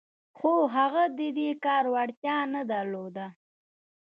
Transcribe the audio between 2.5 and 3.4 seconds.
نه درلوده